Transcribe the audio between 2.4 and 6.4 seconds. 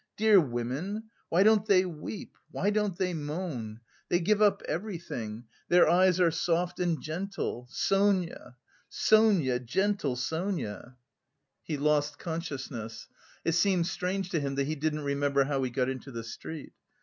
Why don't they moan? They give up everything... their eyes are